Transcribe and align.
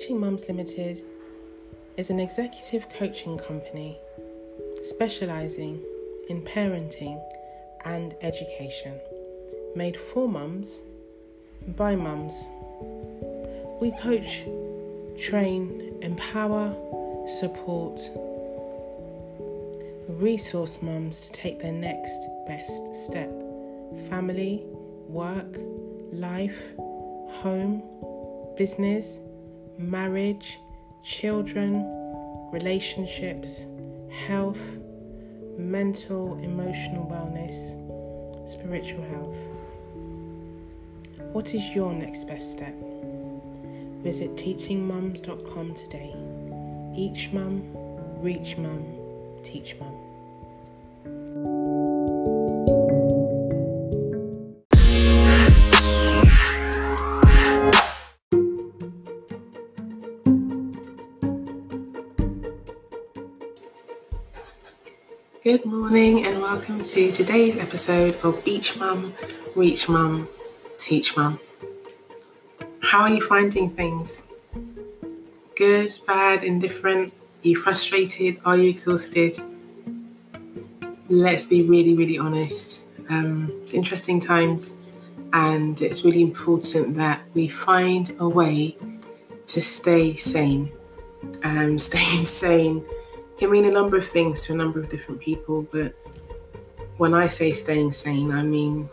Teaching 0.00 0.18
Mums 0.18 0.48
Limited 0.48 1.04
is 1.98 2.08
an 2.08 2.20
executive 2.20 2.88
coaching 2.88 3.36
company 3.36 3.98
specializing 4.82 5.78
in 6.30 6.40
parenting 6.40 7.22
and 7.84 8.14
education, 8.22 8.98
made 9.76 9.98
for 9.98 10.26
mums 10.26 10.80
by 11.76 11.96
mums. 11.96 12.48
We 13.78 13.90
coach, 14.00 14.44
train, 15.20 15.98
empower, 16.00 16.74
support, 17.28 18.00
resource 20.08 20.80
mums 20.80 21.26
to 21.26 21.32
take 21.34 21.60
their 21.60 21.72
next 21.72 22.26
best 22.46 22.94
step 22.94 23.30
family, 24.08 24.62
work, 25.08 25.58
life, 26.10 26.70
home, 27.42 27.82
business, 28.56 29.18
marriage, 29.80 30.60
children, 31.02 31.86
relationships, 32.52 33.64
health, 34.26 34.78
mental, 35.56 36.38
emotional 36.42 37.06
wellness, 37.06 37.78
spiritual 38.48 39.02
health. 39.04 39.38
What 41.32 41.54
is 41.54 41.74
your 41.74 41.92
next 41.94 42.24
best 42.24 42.52
step? 42.52 42.74
Visit 44.02 44.36
teachingmums.com 44.36 45.74
today. 45.74 46.14
Each 46.94 47.32
mum, 47.32 47.62
reach 48.20 48.58
mum, 48.58 48.84
teach 49.42 49.76
mum. 49.80 50.09
Good 65.50 65.66
morning 65.66 66.24
and 66.24 66.40
welcome 66.40 66.80
to 66.80 67.10
today's 67.10 67.58
episode 67.58 68.14
of 68.22 68.40
Each 68.46 68.76
Mum, 68.76 69.12
Reach 69.56 69.88
Mum, 69.88 70.28
Teach 70.78 71.16
Mum. 71.16 71.40
How 72.80 73.00
are 73.00 73.10
you 73.10 73.20
finding 73.20 73.70
things? 73.70 74.28
Good, 75.56 75.98
bad, 76.06 76.44
indifferent? 76.44 77.10
Are 77.10 77.48
you 77.48 77.56
frustrated? 77.56 78.38
Are 78.44 78.56
you 78.56 78.68
exhausted? 78.70 79.40
Let's 81.08 81.46
be 81.46 81.64
really, 81.64 81.96
really 81.96 82.16
honest. 82.16 82.84
Um, 83.08 83.50
it's 83.62 83.74
interesting 83.74 84.20
times, 84.20 84.76
and 85.32 85.82
it's 85.82 86.04
really 86.04 86.22
important 86.22 86.94
that 86.94 87.22
we 87.34 87.48
find 87.48 88.14
a 88.20 88.28
way 88.28 88.76
to 89.48 89.60
stay 89.60 90.14
sane. 90.14 90.70
Um, 91.42 91.76
staying 91.90 92.26
sane 92.26 92.84
can 93.40 93.50
mean 93.50 93.64
a 93.64 93.70
number 93.70 93.96
of 93.96 94.06
things 94.06 94.44
to 94.44 94.52
a 94.52 94.56
number 94.56 94.78
of 94.80 94.90
different 94.90 95.18
people, 95.18 95.62
but 95.72 95.94
when 96.98 97.14
I 97.14 97.26
say 97.26 97.52
staying 97.52 97.92
sane, 97.92 98.30
I 98.30 98.42
mean 98.42 98.90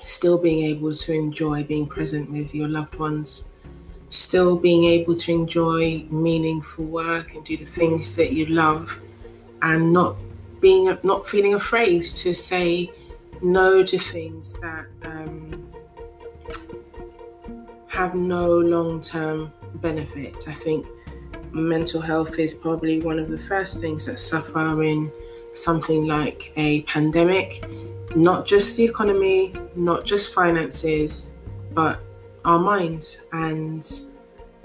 still 0.00 0.38
being 0.38 0.62
able 0.64 0.94
to 0.94 1.12
enjoy 1.12 1.64
being 1.64 1.88
present 1.88 2.30
with 2.30 2.54
your 2.54 2.68
loved 2.68 2.94
ones, 3.00 3.50
still 4.10 4.56
being 4.56 4.84
able 4.84 5.16
to 5.16 5.32
enjoy 5.32 6.06
meaningful 6.08 6.84
work 6.84 7.34
and 7.34 7.44
do 7.44 7.56
the 7.56 7.64
things 7.64 8.14
that 8.14 8.32
you 8.32 8.46
love, 8.46 8.96
and 9.60 9.92
not 9.92 10.14
being 10.60 10.96
not 11.02 11.26
feeling 11.26 11.54
afraid 11.54 12.04
to 12.04 12.32
say 12.32 12.92
no 13.42 13.82
to 13.82 13.98
things 13.98 14.52
that 14.60 14.86
um, 15.02 15.68
have 17.88 18.14
no 18.14 18.56
long 18.56 19.00
term 19.00 19.52
benefit. 19.80 20.46
I 20.46 20.52
think 20.52 20.86
mental 21.54 22.00
health 22.00 22.38
is 22.38 22.52
probably 22.54 23.00
one 23.00 23.18
of 23.18 23.28
the 23.28 23.38
first 23.38 23.80
things 23.80 24.06
that 24.06 24.18
suffer 24.18 24.82
in 24.82 25.10
something 25.52 26.06
like 26.06 26.52
a 26.56 26.82
pandemic. 26.82 27.64
Not 28.16 28.46
just 28.46 28.76
the 28.76 28.84
economy, 28.84 29.54
not 29.76 30.04
just 30.04 30.34
finances, 30.34 31.32
but 31.72 32.00
our 32.44 32.58
minds 32.58 33.24
and 33.32 33.88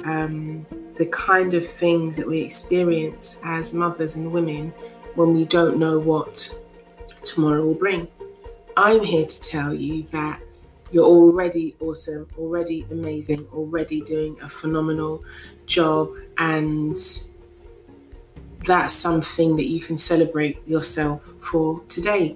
um, 0.03 0.66
the 0.95 1.05
kind 1.07 1.53
of 1.53 1.67
things 1.67 2.17
that 2.17 2.27
we 2.27 2.41
experience 2.41 3.41
as 3.45 3.73
mothers 3.73 4.16
and 4.16 4.31
women 4.31 4.69
when 5.16 5.33
we 5.33 5.45
don't 5.45 5.77
know 5.77 6.00
what 6.00 6.53
tomorrow 7.23 7.66
will 7.66 7.73
bring. 7.73 8.07
I'm 8.77 9.03
here 9.03 9.25
to 9.25 9.41
tell 9.41 9.73
you 9.73 10.03
that 10.11 10.41
you're 10.91 11.05
already 11.05 11.75
awesome, 11.79 12.27
already 12.38 12.85
amazing, 12.91 13.47
already 13.53 14.01
doing 14.01 14.38
a 14.41 14.50
phenomenal 14.50 15.23
job, 15.66 16.09
and 16.38 16.97
that's 18.66 18.94
something 18.94 19.55
that 19.55 19.67
you 19.67 19.79
can 19.79 19.97
celebrate 19.97 20.67
yourself 20.67 21.29
for 21.39 21.81
today. 21.88 22.35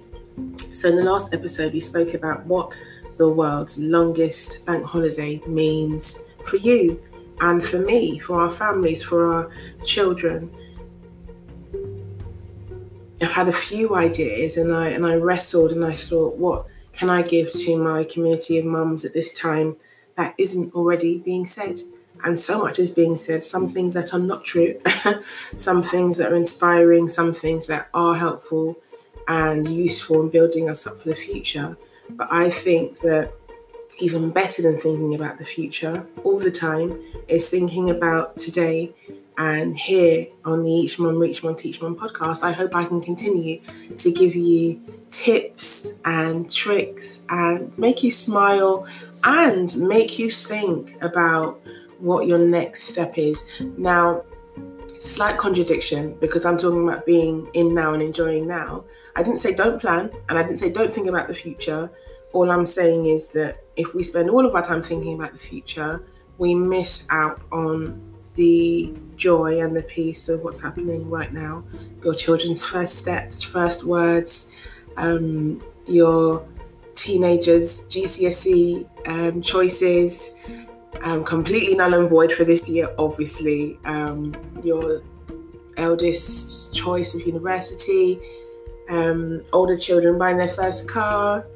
So, 0.56 0.88
in 0.88 0.96
the 0.96 1.04
last 1.04 1.34
episode, 1.34 1.72
we 1.72 1.80
spoke 1.80 2.14
about 2.14 2.44
what 2.46 2.72
the 3.18 3.28
world's 3.28 3.78
longest 3.78 4.64
bank 4.66 4.84
holiday 4.84 5.40
means 5.46 6.22
for 6.44 6.56
you 6.56 7.02
and 7.40 7.62
for 7.64 7.78
me, 7.78 8.18
for 8.18 8.40
our 8.40 8.50
families, 8.50 9.02
for 9.02 9.32
our 9.32 9.50
children. 9.84 10.52
I've 13.22 13.30
had 13.30 13.48
a 13.48 13.52
few 13.52 13.94
ideas 13.94 14.56
and 14.56 14.74
I 14.74 14.88
and 14.88 15.06
I 15.06 15.14
wrestled 15.14 15.72
and 15.72 15.84
I 15.84 15.94
thought, 15.94 16.36
what 16.36 16.66
can 16.94 17.10
I 17.10 17.22
give 17.22 17.50
to 17.52 17.76
my 17.76 18.04
community 18.04 18.58
of 18.58 18.64
mums 18.64 19.04
at 19.04 19.12
this 19.12 19.32
time 19.32 19.76
that 20.16 20.34
isn't 20.38 20.74
already 20.74 21.18
being 21.18 21.46
said? 21.46 21.80
And 22.22 22.38
so 22.38 22.62
much 22.62 22.78
is 22.78 22.90
being 22.90 23.16
said, 23.16 23.42
some 23.42 23.68
things 23.68 23.92
that 23.94 24.14
are 24.14 24.18
not 24.18 24.44
true, 24.44 24.80
some 25.22 25.82
things 25.82 26.16
that 26.16 26.32
are 26.32 26.36
inspiring, 26.36 27.08
some 27.08 27.34
things 27.34 27.66
that 27.66 27.88
are 27.92 28.14
helpful 28.14 28.78
and 29.28 29.68
useful 29.68 30.22
in 30.22 30.30
building 30.30 30.70
us 30.70 30.86
up 30.86 31.00
for 31.00 31.10
the 31.10 31.14
future. 31.14 31.76
But 32.08 32.32
I 32.32 32.48
think 32.48 33.00
that 33.00 33.32
even 34.00 34.30
better 34.30 34.62
than 34.62 34.78
thinking 34.78 35.14
about 35.14 35.38
the 35.38 35.44
future 35.44 36.06
all 36.24 36.38
the 36.38 36.50
time 36.50 37.00
is 37.28 37.48
thinking 37.48 37.90
about 37.90 38.36
today 38.36 38.92
and 39.36 39.76
here 39.76 40.28
on 40.44 40.62
the 40.64 40.70
Each 40.70 40.98
Mum, 40.98 41.18
Reach 41.18 41.42
Mum, 41.42 41.56
Teach 41.56 41.80
Mum 41.80 41.96
podcast, 41.96 42.42
I 42.42 42.52
hope 42.52 42.74
I 42.74 42.84
can 42.84 43.00
continue 43.00 43.60
to 43.96 44.12
give 44.12 44.34
you 44.34 44.80
tips 45.24 45.94
and 46.04 46.50
tricks 46.50 47.24
and 47.30 47.76
make 47.78 48.02
you 48.02 48.10
smile 48.10 48.86
and 49.24 49.74
make 49.78 50.18
you 50.18 50.28
think 50.28 51.02
about 51.02 51.58
what 51.98 52.26
your 52.26 52.36
next 52.36 52.82
step 52.82 53.16
is. 53.16 53.62
Now, 53.78 54.22
slight 54.98 55.38
contradiction 55.38 56.14
because 56.20 56.44
I'm 56.44 56.58
talking 56.58 56.86
about 56.86 57.06
being 57.06 57.48
in 57.54 57.72
now 57.72 57.94
and 57.94 58.02
enjoying 58.02 58.46
now. 58.46 58.84
I 59.16 59.22
didn't 59.22 59.38
say 59.38 59.54
don't 59.54 59.80
plan 59.80 60.10
and 60.28 60.36
I 60.36 60.42
didn't 60.42 60.58
say 60.58 60.70
don't 60.70 60.92
think 60.92 61.06
about 61.06 61.26
the 61.28 61.34
future. 61.34 61.90
All 62.34 62.50
I'm 62.50 62.66
saying 62.66 63.06
is 63.06 63.30
that 63.30 63.64
if 63.76 63.94
we 63.94 64.02
spend 64.02 64.28
all 64.28 64.44
of 64.44 64.54
our 64.54 64.62
time 64.62 64.82
thinking 64.82 65.14
about 65.14 65.32
the 65.32 65.38
future, 65.38 66.04
we 66.36 66.54
miss 66.54 67.06
out 67.08 67.40
on 67.50 67.98
the 68.34 68.94
joy 69.16 69.62
and 69.62 69.74
the 69.74 69.84
peace 69.84 70.28
of 70.28 70.42
what's 70.42 70.60
happening 70.60 71.08
right 71.08 71.32
now. 71.32 71.64
Your 72.02 72.14
children's 72.14 72.66
first 72.66 72.96
steps, 72.96 73.42
first 73.42 73.84
words, 73.84 74.52
um, 74.96 75.62
your 75.86 76.46
teenagers' 76.94 77.84
GCSE 77.84 78.88
um, 79.06 79.42
choices, 79.42 80.32
um, 81.02 81.24
completely 81.24 81.74
null 81.74 81.94
and 81.94 82.08
void 82.08 82.32
for 82.32 82.44
this 82.44 82.68
year, 82.68 82.88
obviously. 82.98 83.78
Um, 83.84 84.34
your 84.62 85.02
eldest's 85.76 86.70
choice 86.70 87.14
of 87.14 87.26
university, 87.26 88.18
um, 88.88 89.42
older 89.52 89.76
children 89.76 90.18
buying 90.18 90.36
their 90.36 90.48
first 90.48 90.88
car, 90.88 91.46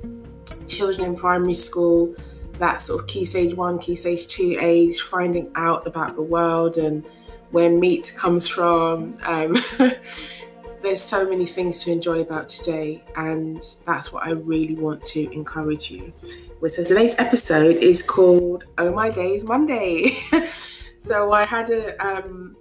children 0.67 1.07
in 1.11 1.17
primary 1.17 1.55
school, 1.55 2.15
that 2.59 2.81
sort 2.81 3.01
of 3.01 3.07
key 3.07 3.25
stage 3.25 3.55
one, 3.55 3.79
key 3.79 3.95
stage 3.95 4.27
two 4.27 4.57
age, 4.61 5.01
finding 5.01 5.51
out 5.55 5.87
about 5.87 6.17
the 6.17 6.23
world 6.23 6.77
and 6.77 7.05
where 7.51 7.71
meat 7.71 8.12
comes 8.17 8.47
from. 8.47 9.15
There's 10.88 11.02
so 11.02 11.29
many 11.29 11.44
things 11.44 11.82
to 11.82 11.93
enjoy 11.93 12.23
about 12.23 12.49
today, 12.49 13.05
and 13.14 13.62
that's 13.85 14.11
what 14.11 14.26
I 14.26 14.31
really 14.31 14.75
want 14.75 15.05
to 15.12 15.31
encourage 15.35 15.90
you 15.90 16.14
with. 16.62 16.73
So 16.73 16.82
today's 16.82 17.14
episode 17.19 17.76
is 17.76 18.00
called 18.00 18.64
"Oh 18.79 18.90
My 18.94 19.11
Days 19.11 19.44
Monday." 19.44 20.12
so 20.96 21.31
I 21.31 21.44
had 21.44 21.69
a 21.69 21.94
um, 22.02 22.56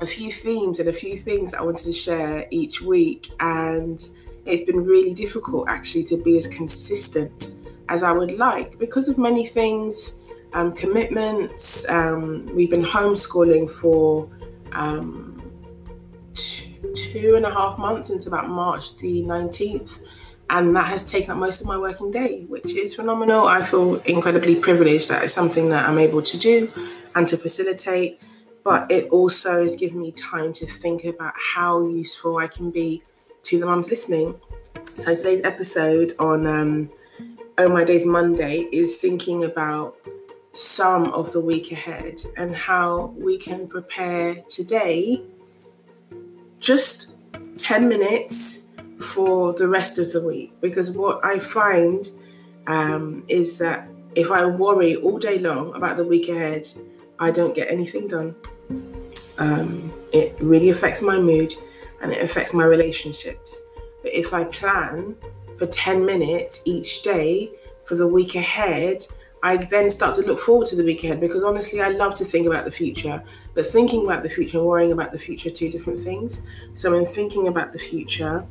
a 0.00 0.06
few 0.06 0.32
themes 0.32 0.80
and 0.80 0.88
a 0.88 0.92
few 0.92 1.16
things 1.16 1.54
I 1.54 1.62
wanted 1.62 1.84
to 1.84 1.92
share 1.92 2.48
each 2.50 2.80
week, 2.80 3.28
and 3.38 4.02
it's 4.46 4.64
been 4.64 4.84
really 4.84 5.14
difficult 5.14 5.68
actually 5.68 6.02
to 6.10 6.20
be 6.24 6.36
as 6.36 6.48
consistent 6.48 7.54
as 7.88 8.02
I 8.02 8.10
would 8.10 8.36
like 8.36 8.80
because 8.80 9.06
of 9.08 9.16
many 9.16 9.46
things, 9.46 10.16
um, 10.54 10.72
commitments. 10.72 11.88
Um, 11.88 12.50
we've 12.52 12.70
been 12.70 12.84
homeschooling 12.84 13.70
for 13.70 14.28
um, 14.72 15.33
two, 17.14 17.36
and 17.36 17.46
a 17.46 17.50
half 17.50 17.78
months 17.78 18.08
since 18.08 18.26
about 18.26 18.48
March 18.48 18.96
the 18.98 19.22
19th. 19.22 20.00
And 20.50 20.76
that 20.76 20.88
has 20.88 21.04
taken 21.04 21.30
up 21.30 21.38
most 21.38 21.60
of 21.60 21.66
my 21.66 21.78
working 21.78 22.10
day, 22.10 22.44
which 22.44 22.74
is 22.74 22.94
phenomenal. 22.94 23.46
I 23.46 23.62
feel 23.62 23.96
incredibly 24.00 24.56
privileged 24.56 25.08
that 25.08 25.22
it's 25.22 25.32
something 25.32 25.70
that 25.70 25.88
I'm 25.88 25.98
able 25.98 26.20
to 26.22 26.38
do 26.38 26.68
and 27.14 27.26
to 27.28 27.36
facilitate. 27.36 28.20
but 28.64 28.90
it 28.90 29.08
also 29.10 29.62
has 29.62 29.76
given 29.76 30.00
me 30.00 30.10
time 30.10 30.52
to 30.54 30.66
think 30.66 31.04
about 31.04 31.34
how 31.36 31.86
useful 31.86 32.38
I 32.38 32.46
can 32.46 32.70
be 32.70 33.02
to 33.42 33.60
the 33.60 33.66
mums 33.66 33.90
listening. 33.90 34.34
So 34.86 35.14
today's 35.14 35.42
episode 35.44 36.14
on 36.18 36.46
um, 36.46 36.90
Oh 37.58 37.68
My 37.68 37.84
Days 37.84 38.06
Monday 38.06 38.66
is 38.72 38.96
thinking 38.96 39.44
about 39.44 39.96
some 40.52 41.12
of 41.12 41.32
the 41.32 41.40
week 41.40 41.72
ahead 41.72 42.22
and 42.38 42.56
how 42.56 43.14
we 43.18 43.36
can 43.36 43.68
prepare 43.68 44.36
today 44.48 45.20
just 46.64 47.12
10 47.58 47.88
minutes 47.88 48.66
for 49.00 49.52
the 49.52 49.68
rest 49.68 49.98
of 49.98 50.12
the 50.12 50.22
week. 50.22 50.52
Because 50.60 50.90
what 50.90 51.24
I 51.24 51.38
find 51.38 52.10
um, 52.66 53.24
is 53.28 53.58
that 53.58 53.86
if 54.14 54.30
I 54.30 54.46
worry 54.46 54.96
all 54.96 55.18
day 55.18 55.38
long 55.38 55.74
about 55.74 55.96
the 55.96 56.04
week 56.04 56.28
ahead, 56.28 56.66
I 57.18 57.30
don't 57.30 57.54
get 57.54 57.70
anything 57.70 58.08
done. 58.08 58.34
Um, 59.38 59.92
it 60.12 60.34
really 60.40 60.70
affects 60.70 61.02
my 61.02 61.18
mood 61.18 61.54
and 62.00 62.10
it 62.12 62.22
affects 62.22 62.54
my 62.54 62.64
relationships. 62.64 63.60
But 64.02 64.14
if 64.14 64.32
I 64.32 64.44
plan 64.44 65.16
for 65.58 65.66
10 65.66 66.04
minutes 66.04 66.62
each 66.64 67.02
day 67.02 67.50
for 67.84 67.94
the 67.94 68.06
week 68.06 68.34
ahead, 68.36 69.04
I 69.44 69.58
then 69.58 69.90
start 69.90 70.14
to 70.14 70.22
look 70.22 70.40
forward 70.40 70.66
to 70.68 70.76
the 70.76 70.82
week 70.82 71.04
ahead 71.04 71.20
because 71.20 71.44
honestly, 71.44 71.82
I 71.82 71.90
love 71.90 72.14
to 72.14 72.24
think 72.24 72.46
about 72.46 72.64
the 72.64 72.70
future. 72.70 73.22
But 73.52 73.66
thinking 73.66 74.06
about 74.06 74.22
the 74.22 74.30
future 74.30 74.56
and 74.56 74.66
worrying 74.66 74.90
about 74.90 75.12
the 75.12 75.18
future 75.18 75.50
are 75.50 75.52
two 75.52 75.68
different 75.68 76.00
things. 76.00 76.40
So, 76.72 76.94
in 76.94 77.04
thinking 77.04 77.46
about 77.48 77.74
the 77.74 77.78
future, 77.78 78.46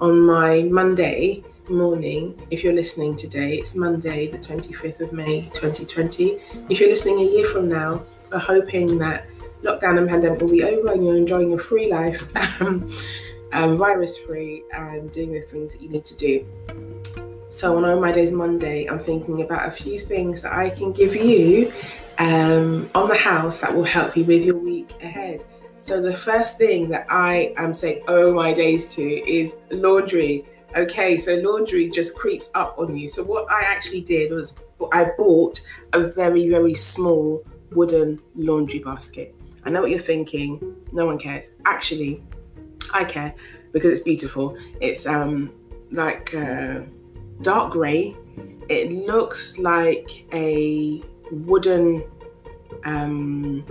on 0.00 0.18
my 0.22 0.62
Monday 0.62 1.44
morning, 1.68 2.40
if 2.50 2.64
you're 2.64 2.72
listening 2.72 3.16
today, 3.16 3.56
it's 3.56 3.76
Monday, 3.76 4.28
the 4.28 4.38
25th 4.38 5.00
of 5.00 5.12
May 5.12 5.42
2020. 5.52 6.38
If 6.70 6.80
you're 6.80 6.88
listening 6.88 7.18
a 7.18 7.30
year 7.30 7.44
from 7.44 7.68
now, 7.68 8.02
we're 8.32 8.38
hoping 8.38 8.98
that 8.98 9.26
lockdown 9.62 9.98
and 9.98 10.08
pandemic 10.08 10.40
will 10.40 10.48
be 10.48 10.64
over 10.64 10.90
and 10.92 11.04
you're 11.04 11.18
enjoying 11.18 11.50
your 11.50 11.58
free 11.58 11.92
life, 11.92 12.22
um, 12.62 12.88
um, 13.52 13.76
virus 13.76 14.16
free, 14.16 14.62
and 14.72 15.10
doing 15.12 15.34
the 15.34 15.42
things 15.42 15.72
that 15.74 15.82
you 15.82 15.90
need 15.90 16.06
to 16.06 16.16
do. 16.16 16.46
So 17.50 17.76
on 17.76 17.84
Oh 17.84 18.00
My 18.00 18.12
Days 18.12 18.30
Monday, 18.30 18.86
I'm 18.86 19.00
thinking 19.00 19.42
about 19.42 19.66
a 19.66 19.72
few 19.72 19.98
things 19.98 20.40
that 20.42 20.52
I 20.52 20.70
can 20.70 20.92
give 20.92 21.16
you 21.16 21.72
um, 22.18 22.88
on 22.94 23.08
the 23.08 23.16
house 23.16 23.60
that 23.60 23.74
will 23.74 23.82
help 23.82 24.16
you 24.16 24.22
with 24.22 24.44
your 24.44 24.56
week 24.56 24.92
ahead. 25.02 25.44
So 25.76 26.00
the 26.00 26.16
first 26.16 26.58
thing 26.58 26.88
that 26.90 27.06
I 27.10 27.52
am 27.56 27.74
saying 27.74 28.04
Oh 28.06 28.32
My 28.32 28.52
Days 28.52 28.94
to 28.94 29.02
is 29.02 29.56
laundry. 29.72 30.44
Okay, 30.76 31.18
so 31.18 31.34
laundry 31.38 31.90
just 31.90 32.16
creeps 32.16 32.50
up 32.54 32.78
on 32.78 32.96
you. 32.96 33.08
So 33.08 33.24
what 33.24 33.50
I 33.50 33.62
actually 33.62 34.02
did 34.02 34.30
was 34.30 34.54
I 34.92 35.10
bought 35.18 35.60
a 35.92 36.04
very, 36.04 36.48
very 36.48 36.74
small 36.74 37.44
wooden 37.72 38.20
laundry 38.36 38.78
basket. 38.78 39.34
I 39.64 39.70
know 39.70 39.80
what 39.80 39.90
you're 39.90 39.98
thinking. 39.98 40.76
No 40.92 41.04
one 41.04 41.18
cares. 41.18 41.50
Actually, 41.64 42.22
I 42.94 43.02
care 43.02 43.34
because 43.72 43.90
it's 43.90 44.02
beautiful. 44.02 44.56
It's 44.80 45.04
um 45.04 45.52
like 45.90 46.32
uh, 46.32 46.82
dark 47.42 47.72
grey. 47.72 48.16
It 48.68 48.92
looks 48.92 49.58
like 49.58 50.26
a 50.32 51.02
wooden 51.30 52.04
um, 52.84 53.64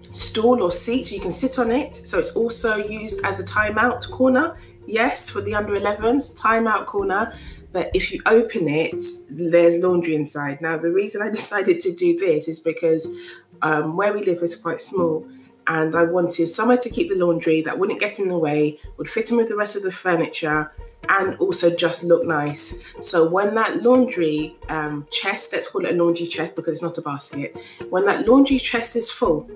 stool 0.00 0.62
or 0.62 0.70
seat, 0.70 1.06
so 1.06 1.14
you 1.14 1.20
can 1.20 1.32
sit 1.32 1.58
on 1.58 1.70
it. 1.70 1.96
So 1.96 2.18
it's 2.18 2.34
also 2.34 2.76
used 2.76 3.24
as 3.24 3.40
a 3.40 3.44
timeout 3.44 4.10
corner. 4.10 4.56
Yes, 4.86 5.30
for 5.30 5.40
the 5.40 5.54
under 5.54 5.78
11s, 5.78 6.38
timeout 6.38 6.86
corner. 6.86 7.32
But 7.72 7.90
if 7.94 8.12
you 8.12 8.20
open 8.26 8.68
it, 8.68 9.02
there's 9.30 9.78
laundry 9.78 10.14
inside. 10.14 10.60
Now, 10.60 10.76
the 10.76 10.92
reason 10.92 11.22
I 11.22 11.30
decided 11.40 11.80
to 11.80 11.94
do 11.94 12.16
this 12.16 12.48
is 12.48 12.60
because 12.60 13.40
um, 13.62 13.96
where 13.96 14.12
we 14.12 14.24
live 14.24 14.42
is 14.42 14.56
quite 14.56 14.80
small 14.80 15.26
and 15.66 15.94
I 15.94 16.04
wanted 16.04 16.48
somewhere 16.48 16.76
to 16.78 16.90
keep 16.90 17.08
the 17.08 17.24
laundry 17.24 17.62
that 17.62 17.78
wouldn't 17.78 18.00
get 18.00 18.18
in 18.18 18.28
the 18.28 18.38
way, 18.38 18.78
would 18.96 19.08
fit 19.08 19.30
in 19.30 19.36
with 19.36 19.48
the 19.48 19.56
rest 19.56 19.76
of 19.76 19.82
the 19.82 19.92
furniture, 19.92 20.72
and 21.08 21.36
also 21.36 21.74
just 21.74 22.04
look 22.04 22.24
nice. 22.24 22.94
So 23.00 23.28
when 23.28 23.54
that 23.54 23.82
laundry 23.82 24.56
um, 24.68 25.06
chest, 25.10 25.52
let's 25.52 25.68
call 25.68 25.84
it 25.84 25.94
a 25.94 26.02
laundry 26.02 26.26
chest 26.26 26.56
because 26.56 26.74
it's 26.74 26.82
not 26.82 26.98
a 26.98 27.02
basket, 27.02 27.56
when 27.90 28.04
that 28.06 28.26
laundry 28.26 28.58
chest 28.58 28.96
is 28.96 29.10
full, 29.10 29.50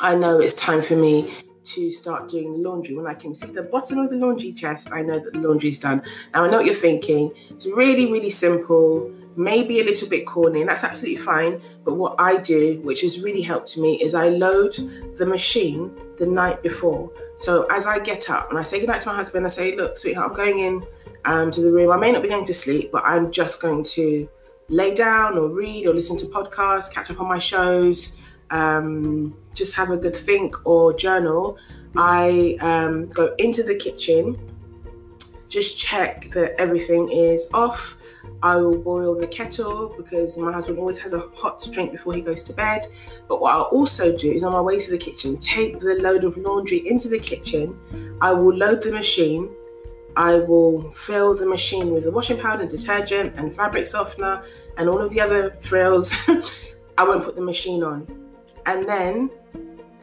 I 0.00 0.14
know 0.14 0.40
it's 0.40 0.54
time 0.54 0.82
for 0.82 0.96
me 0.96 1.32
to 1.64 1.90
start 1.90 2.28
doing 2.28 2.52
the 2.52 2.68
laundry. 2.68 2.94
When 2.94 3.06
I 3.06 3.14
can 3.14 3.34
see 3.34 3.48
the 3.48 3.62
bottom 3.62 3.98
of 3.98 4.10
the 4.10 4.16
laundry 4.16 4.52
chest, 4.52 4.90
I 4.92 5.02
know 5.02 5.18
that 5.18 5.32
the 5.32 5.40
laundry 5.40 5.68
is 5.68 5.78
done. 5.78 6.02
Now 6.34 6.44
I 6.44 6.50
know 6.50 6.58
what 6.58 6.66
you're 6.66 6.74
thinking. 6.74 7.32
It's 7.50 7.66
really, 7.66 8.06
really 8.06 8.30
simple 8.30 9.12
maybe 9.36 9.80
a 9.80 9.84
little 9.84 10.08
bit 10.08 10.26
corny, 10.26 10.60
and 10.60 10.68
that's 10.68 10.84
absolutely 10.84 11.22
fine. 11.22 11.60
But 11.84 11.94
what 11.94 12.16
I 12.18 12.36
do, 12.36 12.80
which 12.82 13.00
has 13.02 13.20
really 13.20 13.42
helped 13.42 13.76
me, 13.78 14.00
is 14.02 14.14
I 14.14 14.28
load 14.28 14.74
the 15.16 15.26
machine 15.26 15.94
the 16.18 16.26
night 16.26 16.62
before. 16.62 17.10
So 17.36 17.64
as 17.70 17.86
I 17.86 17.98
get 17.98 18.28
up 18.30 18.50
and 18.50 18.58
I 18.58 18.62
say 18.62 18.78
goodnight 18.78 19.00
to 19.02 19.08
my 19.08 19.16
husband, 19.16 19.44
I 19.46 19.48
say, 19.48 19.76
Look, 19.76 19.96
sweetheart, 19.96 20.30
I'm 20.30 20.36
going 20.36 20.58
in 20.58 20.84
um, 21.24 21.50
to 21.50 21.60
the 21.60 21.72
room. 21.72 21.90
I 21.90 21.96
may 21.96 22.12
not 22.12 22.22
be 22.22 22.28
going 22.28 22.44
to 22.44 22.54
sleep, 22.54 22.92
but 22.92 23.02
I'm 23.04 23.30
just 23.32 23.62
going 23.62 23.84
to 23.84 24.28
lay 24.68 24.94
down 24.94 25.38
or 25.38 25.48
read 25.48 25.86
or 25.86 25.94
listen 25.94 26.16
to 26.18 26.26
podcasts, 26.26 26.92
catch 26.92 27.10
up 27.10 27.20
on 27.20 27.28
my 27.28 27.38
shows, 27.38 28.14
um, 28.50 29.36
just 29.54 29.74
have 29.76 29.90
a 29.90 29.96
good 29.96 30.16
think 30.16 30.54
or 30.66 30.92
journal. 30.92 31.58
I 31.96 32.56
um, 32.60 33.08
go 33.08 33.34
into 33.38 33.62
the 33.62 33.74
kitchen, 33.74 34.38
just 35.48 35.78
check 35.78 36.30
that 36.30 36.58
everything 36.58 37.10
is 37.10 37.50
off 37.52 37.96
I 38.42 38.56
will 38.56 38.76
boil 38.76 39.14
the 39.14 39.26
kettle 39.26 39.94
because 39.96 40.36
my 40.36 40.52
husband 40.52 40.78
always 40.78 40.98
has 40.98 41.12
a 41.12 41.20
hot 41.36 41.66
drink 41.72 41.92
before 41.92 42.12
he 42.14 42.20
goes 42.20 42.42
to 42.44 42.52
bed. 42.52 42.86
But 43.28 43.40
what 43.40 43.54
I'll 43.54 43.62
also 43.62 44.16
do 44.16 44.32
is 44.32 44.42
on 44.42 44.52
my 44.52 44.60
way 44.60 44.80
to 44.80 44.90
the 44.90 44.98
kitchen, 44.98 45.36
take 45.38 45.78
the 45.78 45.94
load 46.00 46.24
of 46.24 46.36
laundry 46.36 46.88
into 46.88 47.08
the 47.08 47.20
kitchen. 47.20 47.78
I 48.20 48.32
will 48.32 48.54
load 48.54 48.82
the 48.82 48.90
machine. 48.90 49.48
I 50.16 50.36
will 50.36 50.90
fill 50.90 51.34
the 51.34 51.46
machine 51.46 51.92
with 51.92 52.04
the 52.04 52.10
washing 52.10 52.38
powder, 52.38 52.66
detergent, 52.66 53.34
and 53.36 53.54
fabric 53.54 53.86
softener, 53.86 54.42
and 54.76 54.88
all 54.88 55.00
of 55.00 55.10
the 55.10 55.20
other 55.20 55.52
frills. 55.52 56.12
I 56.98 57.04
won't 57.04 57.24
put 57.24 57.36
the 57.36 57.42
machine 57.42 57.82
on. 57.82 58.06
And 58.66 58.86
then 58.86 59.30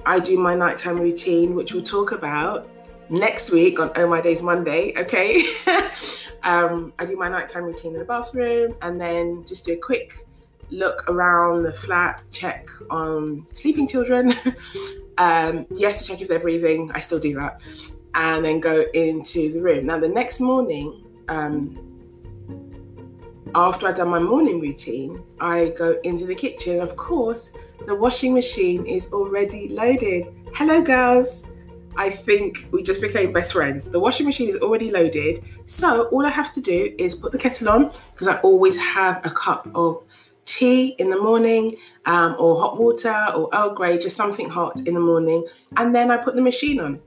I 0.05 0.19
do 0.19 0.37
my 0.37 0.55
nighttime 0.55 0.99
routine, 0.99 1.55
which 1.55 1.73
we'll 1.73 1.83
talk 1.83 2.11
about 2.11 2.69
next 3.09 3.51
week 3.51 3.79
on 3.79 3.91
Oh 3.95 4.07
My 4.07 4.21
Days 4.21 4.41
Monday, 4.41 4.93
okay? 4.97 5.43
um, 6.43 6.93
I 6.99 7.05
do 7.05 7.15
my 7.15 7.27
nighttime 7.27 7.63
routine 7.63 7.93
in 7.93 7.99
the 7.99 8.05
bathroom 8.05 8.75
and 8.81 8.99
then 8.99 9.43
just 9.45 9.65
do 9.65 9.73
a 9.73 9.77
quick 9.77 10.13
look 10.71 11.09
around 11.09 11.63
the 11.63 11.73
flat, 11.73 12.21
check 12.31 12.67
on 12.89 13.45
sleeping 13.53 13.87
children. 13.87 14.33
um, 15.17 15.65
yes, 15.75 16.01
to 16.01 16.07
check 16.07 16.21
if 16.21 16.27
they're 16.27 16.39
breathing, 16.39 16.91
I 16.93 16.99
still 16.99 17.19
do 17.19 17.33
that. 17.35 17.61
And 18.15 18.43
then 18.43 18.59
go 18.59 18.85
into 18.93 19.51
the 19.51 19.61
room. 19.61 19.85
Now, 19.85 19.99
the 19.99 20.07
next 20.07 20.39
morning, 20.39 21.03
um, 21.27 21.88
after 23.55 23.87
I've 23.87 23.95
done 23.95 24.09
my 24.09 24.19
morning 24.19 24.59
routine, 24.59 25.23
I 25.39 25.73
go 25.77 25.97
into 26.03 26.25
the 26.25 26.35
kitchen. 26.35 26.79
Of 26.81 26.95
course, 26.95 27.51
the 27.85 27.95
washing 27.95 28.33
machine 28.33 28.85
is 28.85 29.11
already 29.11 29.69
loaded. 29.69 30.27
Hello, 30.53 30.81
girls. 30.81 31.45
I 31.97 32.09
think 32.09 32.67
we 32.71 32.83
just 32.83 33.01
became 33.01 33.33
best 33.33 33.53
friends. 33.53 33.89
The 33.89 33.99
washing 33.99 34.25
machine 34.25 34.49
is 34.49 34.57
already 34.57 34.91
loaded. 34.91 35.43
So 35.65 36.03
all 36.09 36.25
I 36.25 36.29
have 36.29 36.51
to 36.53 36.61
do 36.61 36.93
is 36.97 37.15
put 37.15 37.31
the 37.31 37.37
kettle 37.37 37.69
on 37.69 37.91
because 38.11 38.27
I 38.27 38.39
always 38.41 38.77
have 38.77 39.25
a 39.25 39.31
cup 39.31 39.67
of 39.73 40.03
tea 40.45 40.95
in 40.97 41.09
the 41.09 41.17
morning 41.17 41.71
um, 42.05 42.35
or 42.39 42.59
hot 42.59 42.79
water 42.79 43.25
or 43.35 43.49
Earl 43.53 43.73
Grey, 43.73 43.97
just 43.97 44.15
something 44.15 44.49
hot 44.49 44.81
in 44.87 44.93
the 44.93 44.99
morning. 44.99 45.45
And 45.77 45.93
then 45.93 46.09
I 46.11 46.17
put 46.17 46.35
the 46.35 46.41
machine 46.41 46.79
on. 46.79 47.01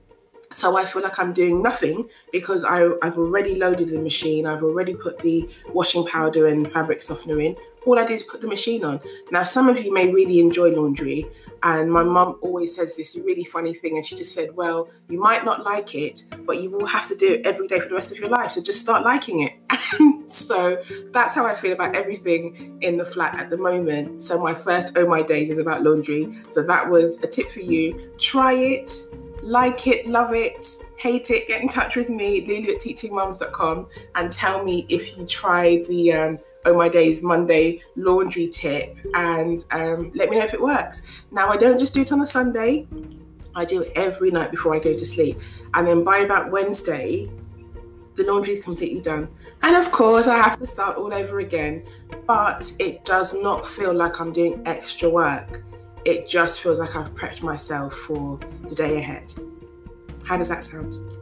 So 0.52 0.76
I 0.76 0.84
feel 0.84 1.02
like 1.02 1.18
I'm 1.18 1.32
doing 1.32 1.62
nothing 1.62 2.08
because 2.30 2.64
I, 2.64 2.80
have 3.02 3.18
already 3.18 3.54
loaded 3.54 3.88
the 3.88 3.98
machine. 3.98 4.46
I've 4.46 4.62
already 4.62 4.94
put 4.94 5.18
the 5.18 5.48
washing 5.68 6.06
powder 6.06 6.46
and 6.46 6.70
fabric 6.70 7.02
softener 7.02 7.40
in. 7.40 7.56
All 7.84 7.98
I 7.98 8.04
do 8.04 8.12
is 8.12 8.22
put 8.22 8.40
the 8.40 8.46
machine 8.46 8.84
on. 8.84 9.00
Now, 9.32 9.42
some 9.42 9.68
of 9.68 9.82
you 9.82 9.92
may 9.92 10.12
really 10.12 10.38
enjoy 10.38 10.70
laundry, 10.70 11.26
and 11.64 11.90
my 11.90 12.04
mum 12.04 12.38
always 12.40 12.76
says 12.76 12.96
this 12.96 13.16
really 13.16 13.42
funny 13.42 13.74
thing, 13.74 13.96
and 13.96 14.06
she 14.06 14.14
just 14.14 14.32
said, 14.32 14.54
"Well, 14.54 14.88
you 15.08 15.18
might 15.18 15.44
not 15.44 15.64
like 15.64 15.96
it, 15.96 16.22
but 16.46 16.62
you 16.62 16.70
will 16.70 16.86
have 16.86 17.08
to 17.08 17.16
do 17.16 17.34
it 17.34 17.44
every 17.44 17.66
day 17.66 17.80
for 17.80 17.88
the 17.88 17.94
rest 17.96 18.12
of 18.12 18.20
your 18.20 18.28
life. 18.28 18.52
So 18.52 18.62
just 18.62 18.80
start 18.80 19.02
liking 19.02 19.40
it." 19.40 19.54
so 20.30 20.80
that's 21.12 21.34
how 21.34 21.44
I 21.44 21.54
feel 21.54 21.72
about 21.72 21.96
everything 21.96 22.78
in 22.82 22.98
the 22.98 23.04
flat 23.04 23.36
at 23.38 23.50
the 23.50 23.56
moment. 23.56 24.22
So 24.22 24.40
my 24.40 24.54
first 24.54 24.96
Oh 24.96 25.06
My 25.06 25.22
Days 25.22 25.50
is 25.50 25.58
about 25.58 25.82
laundry. 25.82 26.32
So 26.50 26.62
that 26.62 26.88
was 26.88 27.18
a 27.24 27.26
tip 27.26 27.48
for 27.48 27.60
you. 27.60 28.12
Try 28.18 28.52
it 28.52 28.90
like 29.42 29.86
it, 29.86 30.06
love 30.06 30.32
it, 30.32 30.64
hate 30.96 31.30
it, 31.30 31.48
get 31.48 31.60
in 31.60 31.68
touch 31.68 31.96
with 31.96 32.08
me, 32.08 32.46
lulu 32.46 32.74
at 32.74 32.80
teachingmums.com, 32.80 33.86
and 34.14 34.30
tell 34.30 34.64
me 34.64 34.86
if 34.88 35.16
you 35.16 35.26
tried 35.26 35.86
the 35.88 36.12
um, 36.12 36.38
Oh 36.64 36.74
My 36.74 36.88
Days 36.88 37.22
Monday 37.22 37.82
laundry 37.96 38.48
tip 38.48 38.96
and 39.14 39.64
um, 39.72 40.12
let 40.14 40.30
me 40.30 40.38
know 40.38 40.44
if 40.44 40.54
it 40.54 40.62
works. 40.62 41.24
Now, 41.32 41.48
I 41.48 41.56
don't 41.56 41.78
just 41.78 41.92
do 41.92 42.02
it 42.02 42.12
on 42.12 42.20
a 42.20 42.26
Sunday, 42.26 42.86
I 43.54 43.64
do 43.64 43.82
it 43.82 43.92
every 43.96 44.30
night 44.30 44.50
before 44.50 44.74
I 44.74 44.78
go 44.78 44.92
to 44.92 45.06
sleep. 45.06 45.38
And 45.74 45.86
then 45.86 46.04
by 46.04 46.18
about 46.18 46.50
Wednesday, 46.50 47.28
the 48.14 48.24
laundry 48.24 48.52
is 48.52 48.62
completely 48.62 49.00
done. 49.00 49.28
And 49.62 49.76
of 49.76 49.90
course, 49.90 50.26
I 50.26 50.36
have 50.36 50.58
to 50.58 50.66
start 50.66 50.96
all 50.96 51.12
over 51.12 51.40
again, 51.40 51.84
but 52.26 52.72
it 52.78 53.04
does 53.04 53.34
not 53.34 53.66
feel 53.66 53.92
like 53.92 54.20
I'm 54.20 54.32
doing 54.32 54.62
extra 54.66 55.08
work 55.08 55.64
it 56.04 56.28
just 56.28 56.60
feels 56.60 56.80
like 56.80 56.96
I've 56.96 57.12
prepped 57.14 57.42
myself 57.42 57.94
for 57.94 58.38
the 58.68 58.74
day 58.74 58.98
ahead. 58.98 59.34
How 60.24 60.36
does 60.36 60.48
that 60.48 60.64
sound? 60.64 61.12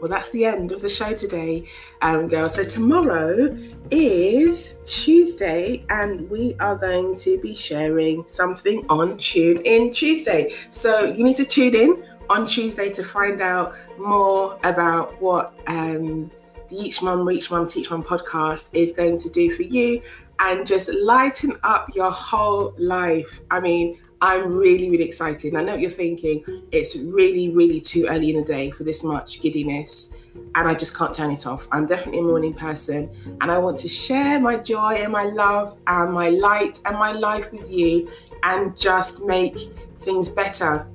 Well, 0.00 0.10
that's 0.10 0.30
the 0.30 0.44
end 0.44 0.72
of 0.72 0.82
the 0.82 0.88
show 0.88 1.14
today, 1.14 1.66
um, 2.02 2.28
girls. 2.28 2.54
So, 2.54 2.62
tomorrow 2.62 3.56
is 3.90 4.78
Tuesday, 4.84 5.84
and 5.88 6.28
we 6.28 6.54
are 6.60 6.76
going 6.76 7.16
to 7.16 7.40
be 7.40 7.54
sharing 7.54 8.22
something 8.28 8.84
on 8.90 9.16
Tune 9.16 9.58
In 9.64 9.90
Tuesday. 9.92 10.52
So, 10.70 11.04
you 11.04 11.24
need 11.24 11.36
to 11.36 11.46
tune 11.46 11.74
in 11.74 12.04
on 12.28 12.46
Tuesday 12.46 12.90
to 12.90 13.02
find 13.02 13.40
out 13.40 13.74
more 13.98 14.58
about 14.64 15.20
what 15.20 15.54
um, 15.66 16.30
the 16.68 16.76
Each 16.76 17.02
Mum, 17.02 17.26
Reach 17.26 17.50
Mum, 17.50 17.66
Teach 17.66 17.90
Mum 17.90 18.02
podcast 18.02 18.70
is 18.72 18.92
going 18.92 19.18
to 19.18 19.28
do 19.30 19.50
for 19.50 19.62
you 19.62 20.02
and 20.38 20.66
just 20.66 20.92
lighten 20.94 21.52
up 21.62 21.94
your 21.94 22.10
whole 22.10 22.74
life. 22.78 23.40
I 23.50 23.60
mean, 23.60 23.98
I'm 24.20 24.54
really, 24.54 24.90
really 24.90 25.04
excited. 25.04 25.54
I 25.54 25.62
know 25.62 25.72
what 25.72 25.80
you're 25.80 25.90
thinking. 25.90 26.44
It's 26.72 26.96
really, 26.96 27.50
really 27.50 27.80
too 27.80 28.06
early 28.08 28.30
in 28.30 28.36
the 28.36 28.44
day 28.44 28.70
for 28.70 28.82
this 28.82 29.04
much 29.04 29.40
giddiness, 29.40 30.14
and 30.54 30.68
I 30.68 30.74
just 30.74 30.96
can't 30.96 31.14
turn 31.14 31.30
it 31.30 31.46
off. 31.46 31.68
I'm 31.70 31.86
definitely 31.86 32.20
a 32.20 32.24
morning 32.24 32.54
person, 32.54 33.10
and 33.40 33.50
I 33.50 33.58
want 33.58 33.78
to 33.80 33.88
share 33.88 34.40
my 34.40 34.56
joy 34.56 34.94
and 34.94 35.12
my 35.12 35.24
love 35.24 35.76
and 35.86 36.12
my 36.12 36.30
light 36.30 36.80
and 36.86 36.98
my 36.98 37.12
life 37.12 37.52
with 37.52 37.70
you 37.70 38.08
and 38.42 38.76
just 38.76 39.24
make 39.26 39.58
things 39.98 40.30
better. 40.30 40.88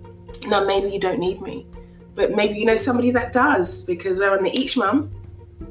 Now, 0.48 0.64
maybe 0.66 0.92
you 0.92 1.00
don't 1.00 1.20
need 1.20 1.42
me, 1.42 1.68
but 2.16 2.32
maybe 2.32 2.58
you 2.58 2.66
know 2.66 2.76
somebody 2.76 3.12
that 3.12 3.32
does 3.32 3.84
because 3.84 4.18
we're 4.18 4.36
on 4.36 4.44
the 4.44 4.58
Each 4.58 4.76
Mum, 4.76 5.12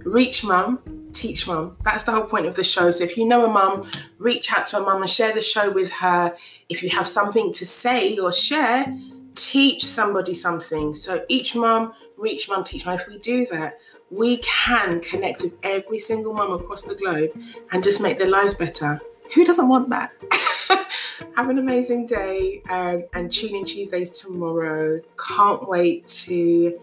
Reach 0.05 0.45
Mum, 0.45 0.81
teach 1.13 1.47
mum. 1.47 1.77
That's 1.85 2.05
the 2.05 2.13
whole 2.13 2.25
point 2.25 2.47
of 2.47 2.57
the 2.57 2.65
show. 2.65 2.91
So 2.91 3.05
if 3.05 3.17
you 3.17 3.27
know 3.27 3.45
a 3.45 3.49
mum, 3.49 3.89
reach 4.19 4.53
out 4.53 4.67
to 4.67 4.79
a 4.79 4.81
mum 4.81 5.03
and 5.03 5.11
share 5.11 5.33
the 5.33 5.43
show 5.43 5.71
with 5.71 5.91
her. 5.93 6.35
If 6.69 6.83
you 6.83 6.91
have 6.91 7.07
something 7.07 7.53
to 7.53 7.67
say 7.67 8.19
or 8.19 8.33
share, 8.33 8.87
teach 9.35 9.85
somebody 9.85 10.35
something. 10.35 10.95
So 10.95 11.25
each 11.29 11.55
mum, 11.55 11.93
reach 12.17 12.49
mum, 12.49 12.65
teach 12.65 12.87
mum. 12.87 12.95
If 12.95 13.07
we 13.09 13.19
do 13.19 13.47
that, 13.47 13.79
we 14.11 14.39
can 14.39 15.01
connect 15.01 15.43
with 15.43 15.55
every 15.63 15.99
single 15.99 16.33
mum 16.33 16.53
across 16.53 16.85
the 16.85 16.95
globe 16.95 17.31
and 17.71 17.85
just 17.85 18.01
make 18.01 18.19
their 18.19 18.31
lives 18.31 18.55
better. 18.55 19.01
Who 19.35 19.45
doesn't 19.45 19.69
want 19.69 19.91
that? 19.91 20.13
have 21.37 21.49
an 21.49 21.59
amazing 21.59 22.07
day 22.07 22.63
um, 22.69 23.05
and 23.15 23.31
tune 23.31 23.55
in 23.55 23.65
Tuesdays 23.65 24.11
tomorrow. 24.11 25.01
Can't 25.29 25.69
wait 25.69 26.07
to 26.09 26.79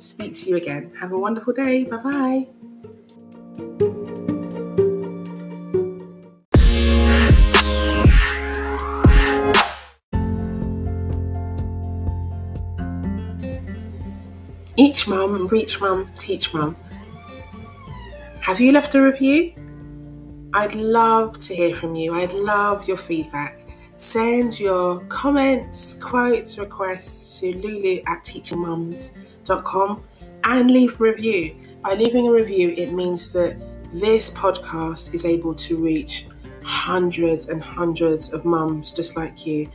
speak 0.00 0.34
to 0.34 0.50
you 0.50 0.56
again. 0.56 0.92
Have 0.98 1.12
a 1.12 1.18
wonderful 1.18 1.52
day. 1.52 1.84
Bye 1.84 1.96
bye. 1.98 2.46
Each 14.76 15.06
mum, 15.06 15.46
reach 15.48 15.80
mum, 15.80 16.08
teach 16.16 16.54
mum. 16.54 16.74
Have 18.40 18.60
you 18.60 18.72
left 18.72 18.94
a 18.94 19.02
review? 19.02 19.52
I'd 20.54 20.74
love 20.74 21.38
to 21.40 21.54
hear 21.54 21.74
from 21.74 21.94
you. 21.94 22.14
I'd 22.14 22.32
love 22.32 22.88
your 22.88 22.96
feedback. 22.96 23.58
Send 23.96 24.58
your 24.58 25.00
comments, 25.04 26.02
quotes, 26.02 26.58
requests 26.58 27.40
to 27.40 27.54
lulu 27.58 28.00
at 28.06 28.24
teachingmums.com 28.24 29.26
and 30.44 30.70
leave 30.70 31.00
a 31.00 31.04
review. 31.04 31.56
By 31.82 31.94
leaving 31.94 32.28
a 32.28 32.32
review, 32.32 32.74
it 32.76 32.92
means 32.92 33.32
that 33.32 33.56
this 33.92 34.36
podcast 34.36 35.14
is 35.14 35.24
able 35.24 35.54
to 35.54 35.76
reach 35.76 36.26
hundreds 36.62 37.48
and 37.48 37.62
hundreds 37.62 38.32
of 38.32 38.44
mums 38.44 38.92
just 38.92 39.16
like 39.16 39.46
you. 39.46 39.68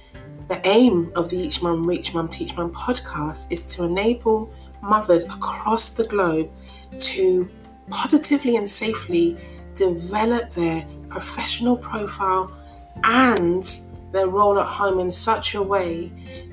The 0.47 0.61
aim 0.67 1.11
of 1.15 1.29
the 1.29 1.37
Each 1.37 1.61
Mum, 1.61 1.85
Reach 1.85 2.13
Mum, 2.13 2.29
Teach 2.29 2.55
Mum 2.55 2.71
podcast 2.71 3.51
is 3.51 3.65
to 3.75 3.83
enable 3.83 4.53
mothers 4.81 5.25
across 5.25 5.95
the 5.95 6.05
globe 6.05 6.51
to 6.99 7.49
positively 7.89 8.55
and 8.55 8.69
safely 8.69 9.37
develop 9.73 10.51
their 10.51 10.85
professional 11.09 11.75
profile 11.75 12.51
and 13.03 13.79
their 14.11 14.27
role 14.27 14.59
at 14.59 14.67
home 14.67 14.99
in 14.99 15.11
such 15.11 15.55
a 15.55 15.61
way 15.61 16.11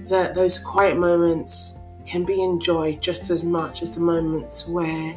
that 0.08 0.34
those 0.34 0.58
quiet 0.58 0.98
moments 0.98 1.78
can 2.06 2.24
be 2.24 2.42
enjoyed 2.42 3.00
just 3.00 3.30
as 3.30 3.44
much 3.44 3.82
as 3.82 3.90
the 3.90 4.00
moments 4.00 4.66
where 4.68 5.16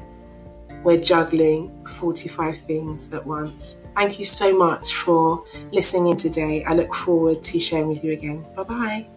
we're 0.84 1.02
juggling 1.02 1.84
45 1.86 2.58
things 2.58 3.12
at 3.12 3.26
once. 3.26 3.82
Thank 3.96 4.20
you 4.20 4.26
so 4.26 4.56
much 4.56 4.94
for 4.94 5.44
listening 5.72 6.08
in 6.08 6.18
today. 6.18 6.64
I 6.64 6.74
look 6.74 6.94
forward 6.94 7.44
to 7.44 7.60
sharing 7.60 7.88
with 7.88 8.04
you 8.04 8.12
again. 8.12 8.46
Bye 8.56 8.64
bye. 8.64 9.15